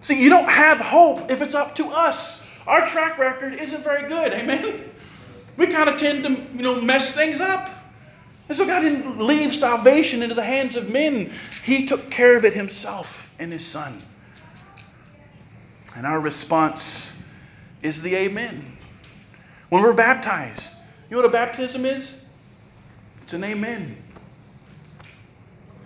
[0.00, 2.40] See, you don't have hope if it's up to us.
[2.66, 4.90] Our track record isn't very good, amen?
[5.56, 7.68] We kind of tend to, you know, mess things up.
[8.48, 11.32] And so God didn't leave salvation into the hands of men.
[11.64, 13.98] He took care of it himself and his son.
[15.96, 17.16] And our response
[17.82, 18.76] is the amen.
[19.68, 20.74] When we're baptized,
[21.10, 22.18] you know what a baptism is?
[23.22, 23.96] It's an amen.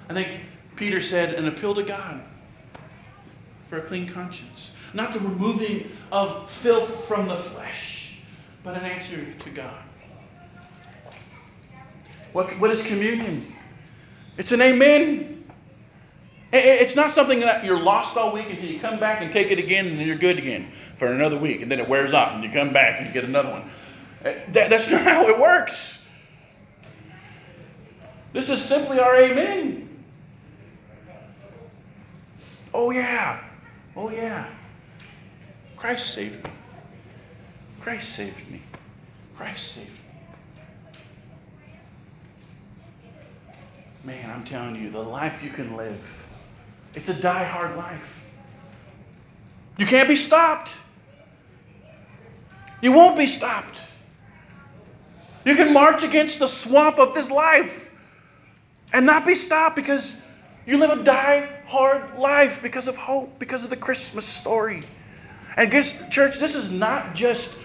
[0.09, 0.41] I think
[0.77, 2.21] Peter said, an appeal to God
[3.67, 4.73] for a clean conscience.
[4.95, 8.15] Not the removing of filth from the flesh,
[8.63, 9.83] but an answer to God.
[12.33, 13.53] What, what is communion?
[14.37, 15.45] It's an amen.
[16.53, 19.59] It's not something that you're lost all week until you come back and take it
[19.59, 22.45] again and then you're good again for another week and then it wears off and
[22.45, 23.71] you come back and you get another one.
[24.25, 25.99] Uh, that, that's not how it works.
[28.33, 29.76] This is simply our amen.
[32.79, 33.41] Oh, yeah.
[33.97, 34.45] Oh, yeah.
[35.79, 36.51] Christ saved me.
[37.81, 38.61] Christ saved me.
[39.35, 41.01] Christ saved me.
[44.05, 46.27] Man, I'm telling you, the life you can live,
[46.95, 48.27] it's a die hard life.
[49.79, 50.73] You can't be stopped.
[52.83, 53.81] You won't be stopped.
[55.47, 57.91] You can march against the swamp of this life
[58.93, 60.15] and not be stopped because
[60.67, 64.83] you live a die hard life because of hope, because of the Christmas story.
[65.57, 67.57] And guess, church, this is not just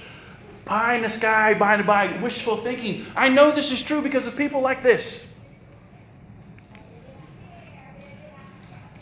[0.66, 3.06] pie in the sky, by and by, wishful thinking.
[3.16, 5.26] I know this is true because of people like this.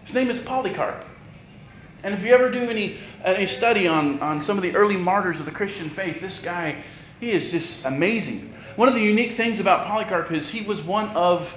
[0.03, 1.05] His name is Polycarp.
[2.01, 5.39] And if you ever do any, any study on, on some of the early martyrs
[5.39, 6.77] of the Christian faith, this guy,
[7.19, 8.53] he is just amazing.
[8.75, 11.55] One of the unique things about Polycarp is he was one of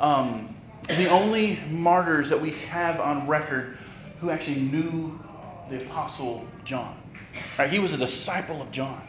[0.00, 0.55] um,
[0.88, 3.76] the only martyrs that we have on record
[4.20, 5.18] who actually knew
[5.68, 6.96] the Apostle John.
[7.58, 7.68] Right?
[7.68, 9.02] He was a disciple of John.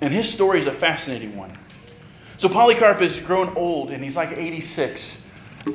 [0.00, 1.56] And his story is a fascinating one.
[2.36, 5.22] So Polycarp is grown old and he's like 86.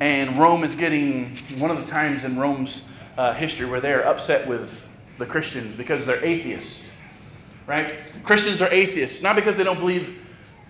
[0.02, 2.82] And Rome is getting one of the times in Rome's
[3.18, 4.88] uh, history where they're upset with
[5.18, 6.92] the Christians because they're atheists.
[7.66, 7.94] Right?
[8.24, 10.20] Christians are atheists, not because they don't believe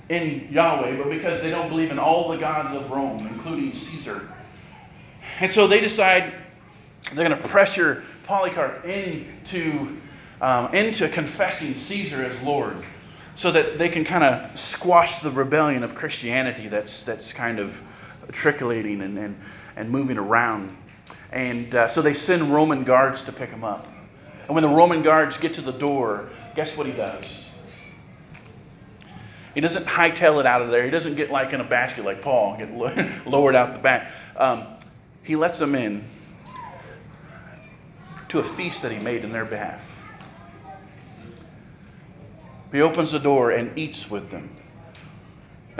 [0.10, 4.30] in Yahweh, but because they don't believe in all the gods of Rome, including Caesar.
[5.40, 6.34] And so they decide
[7.14, 9.98] they're going to pressure Polycarp into,
[10.42, 12.78] um, into confessing Caesar as Lord
[13.36, 17.82] so that they can kind of squash the rebellion of Christianity that's, that's kind of
[18.30, 19.40] trickulating and, and,
[19.76, 20.76] and moving around.
[21.32, 23.88] And uh, so they send Roman guards to pick him up.
[24.48, 27.47] And when the Roman guards get to the door, guess what he does?
[29.58, 30.84] He doesn't hightail it out of there.
[30.84, 32.72] He doesn't get like in a basket like Paul, get
[33.26, 34.12] lowered out the back.
[34.36, 34.68] Um,
[35.24, 36.04] he lets them in
[38.30, 40.08] to a feast that he made in their behalf.
[42.72, 44.48] He opens the door and eats with them.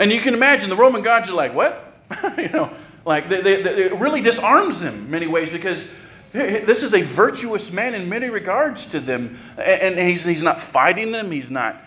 [0.00, 2.02] And you can imagine the Roman guards are like, what?
[2.36, 2.72] you know,
[3.04, 5.86] like they, they, they, it really disarms them in many ways because
[6.32, 9.38] this is a virtuous man in many regards to them.
[9.56, 11.80] And he's, he's not fighting them, he's not,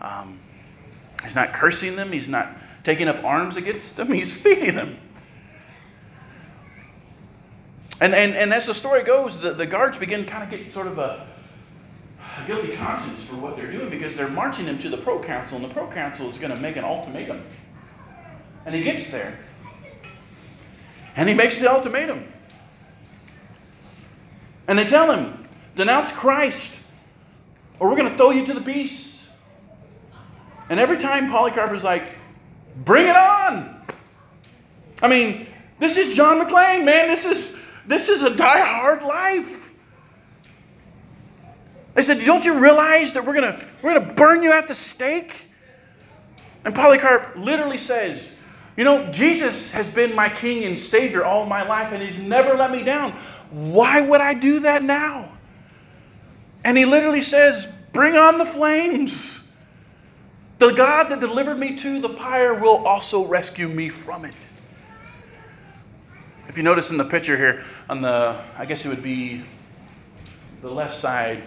[0.00, 0.36] um,
[1.22, 4.98] he's not cursing them, he's not taking up arms against them, he's feeding them.
[8.00, 10.86] And, and, and as the story goes, the, the guards begin kind of get sort
[10.86, 11.26] of a,
[12.38, 15.64] a guilty conscience for what they're doing because they're marching him to the proconsul, and
[15.64, 17.42] the proconsul is going to make an ultimatum.
[18.64, 19.38] And he gets there,
[21.16, 22.24] and he makes the ultimatum.
[24.66, 25.44] And they tell him,
[25.74, 26.78] denounce Christ,
[27.78, 29.19] or we're going to throw you to the beasts.
[30.70, 32.04] And every time Polycarp is like,
[32.84, 33.82] bring it on.
[35.02, 35.48] I mean,
[35.80, 37.08] this is John McClane, man.
[37.08, 37.56] This is
[37.86, 39.74] this is a die-hard life.
[41.94, 45.48] They said, Don't you realize that we're gonna we're gonna burn you at the stake?
[46.64, 48.32] And Polycarp literally says,
[48.76, 52.54] You know, Jesus has been my king and savior all my life, and he's never
[52.54, 53.12] let me down.
[53.50, 55.32] Why would I do that now?
[56.64, 59.39] And he literally says, Bring on the flames.
[60.60, 64.36] The God that delivered me to the pyre will also rescue me from it.
[66.48, 69.42] If you notice in the picture here, on the, I guess it would be
[70.60, 71.42] the left side,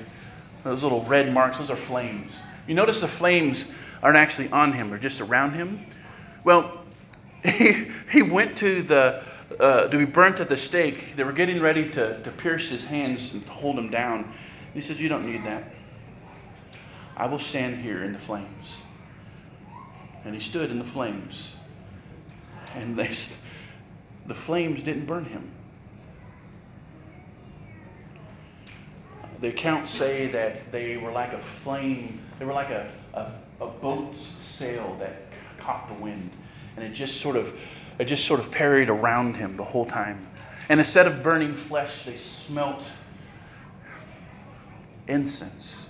[0.64, 2.32] those little red marks, those are flames.
[2.66, 3.68] You notice the flames
[4.02, 5.86] aren't actually on him, they're just around him.
[6.44, 6.80] Well,
[7.46, 9.22] he, he went to the,
[9.60, 11.16] uh, to be burnt at the stake.
[11.16, 14.34] They were getting ready to, to pierce his hands and hold him down.
[14.74, 15.66] He says, You don't need that.
[17.16, 18.80] I will stand here in the flames.
[20.26, 21.58] And he stood in the flames.
[22.76, 23.12] And they,
[24.26, 25.52] the flames didn't burn him.
[29.42, 33.68] The accounts say that they were like a flame, they were like a, a, a
[33.68, 35.24] boat's sail that
[35.58, 36.32] caught the wind.
[36.78, 37.54] And it just sort of
[38.00, 40.28] it just sort of parried around him the whole time.
[40.70, 42.90] And instead of burning flesh, they smelt
[45.08, 45.90] incense.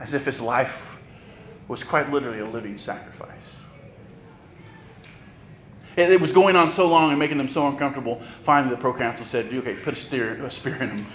[0.00, 0.98] As if his life
[1.72, 3.56] was quite literally a living sacrifice.
[5.96, 8.16] It, was going on so long and making them so uncomfortable.
[8.20, 11.06] Finally, the proconsul said, "Okay, put a, steer, a spear in him."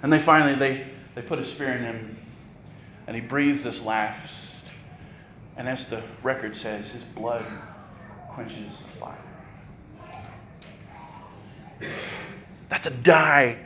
[0.00, 0.86] And they finally they
[1.16, 2.16] they put a spear in him,
[3.08, 4.70] and he breathes this last.
[5.56, 7.44] And as the record says, his blood
[8.28, 9.18] quenches the fire.
[12.68, 13.58] That's a die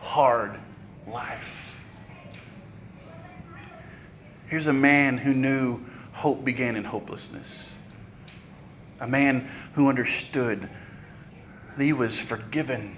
[0.00, 0.58] hard
[1.06, 1.63] life.
[4.54, 5.80] Here's a man who knew
[6.12, 7.72] hope began in hopelessness.
[9.00, 10.70] a man who understood
[11.76, 12.96] that he was forgiven.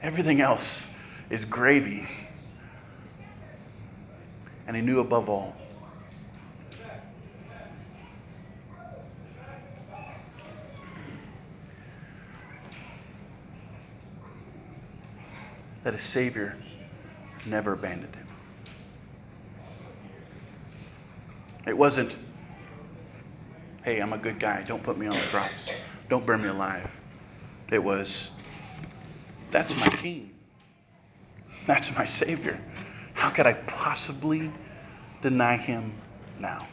[0.00, 0.88] Everything else
[1.28, 2.08] is gravy.
[4.66, 5.54] And he knew above all
[15.82, 16.56] that his Savior
[17.44, 18.23] never abandoned him.
[21.66, 22.16] It wasn't,
[23.82, 25.70] hey, I'm a good guy, don't put me on the cross,
[26.08, 26.90] don't burn me alive.
[27.70, 28.30] It was,
[29.50, 30.30] that's my King,
[31.66, 32.60] that's my Savior.
[33.14, 34.50] How could I possibly
[35.22, 35.94] deny him
[36.38, 36.66] now?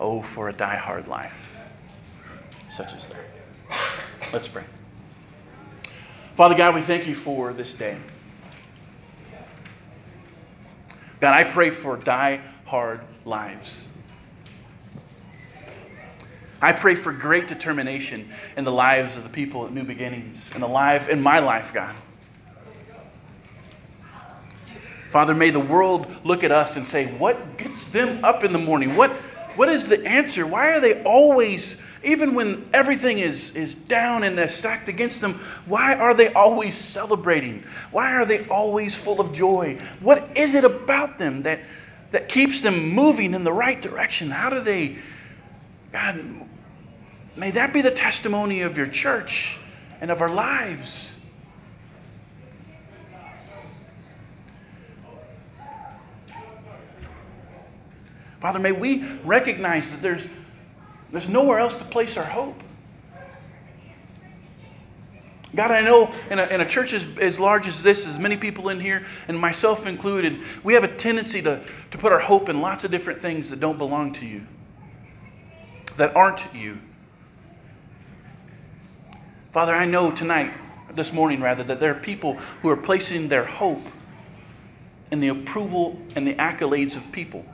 [0.00, 1.60] Oh, for a die-hard life
[2.68, 3.20] such as that.
[4.32, 4.64] Let's pray.
[6.34, 7.98] Father God, we thank you for this day.
[11.22, 13.86] God, I pray for die hard lives.
[16.60, 20.60] I pray for great determination in the lives of the people at New Beginnings, in
[20.60, 21.94] the life in my life, God.
[25.10, 28.58] Father, may the world look at us and say, What gets them up in the
[28.58, 28.96] morning?
[28.96, 29.12] What,
[29.56, 30.46] what is the answer?
[30.46, 35.34] Why are they always even when everything is, is down and they're stacked against them,
[35.66, 37.62] why are they always celebrating?
[37.92, 39.78] Why are they always full of joy?
[40.00, 41.60] What is it about them that,
[42.10, 44.30] that keeps them moving in the right direction?
[44.30, 44.96] How do they,
[45.92, 46.20] God,
[47.36, 49.58] may that be the testimony of your church
[50.02, 51.16] and of our lives.
[58.42, 60.26] Father, may we recognize that there's
[61.12, 62.60] there's nowhere else to place our hope.
[65.54, 68.36] God, I know in a, in a church as, as large as this, as many
[68.36, 71.60] people in here, and myself included, we have a tendency to,
[71.92, 74.44] to put our hope in lots of different things that don't belong to you,
[75.98, 76.78] that aren't you.
[79.52, 80.50] Father, I know tonight,
[80.94, 83.86] this morning rather, that there are people who are placing their hope
[85.12, 87.44] in the approval and the accolades of people.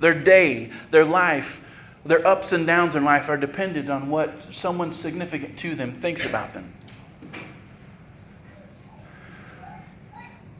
[0.00, 1.60] Their day, their life,
[2.04, 6.24] their ups and downs in life are dependent on what someone significant to them thinks
[6.24, 6.72] about them.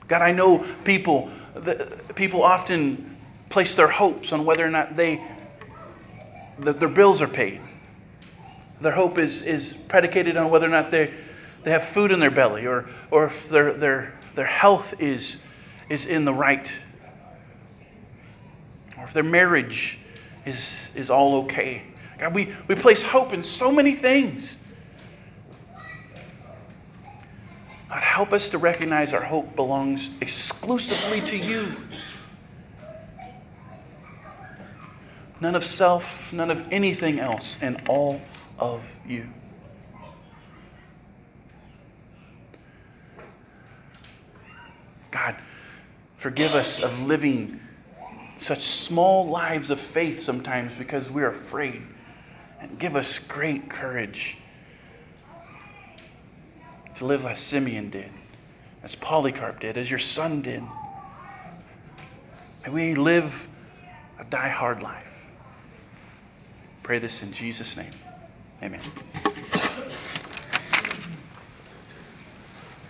[0.09, 1.31] God, I know people,
[2.15, 3.17] people often
[3.49, 5.23] place their hopes on whether or not they,
[6.59, 7.61] their bills are paid.
[8.81, 11.13] Their hope is, is predicated on whether or not they,
[11.65, 15.39] they have food in their belly or, or if their, their, their health is,
[15.89, 16.71] is in the right
[19.05, 19.99] if their marriage
[20.45, 21.83] is, is all okay.
[22.19, 24.59] God, we, we place hope in so many things.
[27.89, 31.77] God, help us to recognize our hope belongs exclusively to you.
[35.41, 38.23] None of self, none of anything else, and all
[38.59, 39.29] of you.
[45.11, 45.37] God,
[46.17, 47.61] forgive us of living
[48.37, 51.83] such small lives of faith sometimes because we're afraid.
[52.61, 54.39] And give us great courage
[56.95, 58.11] to live as Simeon did,
[58.83, 60.63] as Polycarp did, as your son did.
[62.65, 63.49] May we live
[64.19, 65.03] a die hard life.
[66.83, 67.91] Pray this in Jesus' name.
[68.63, 68.81] Amen.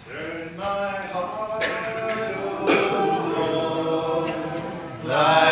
[0.07, 2.06] Turn my heart.
[5.07, 5.46] La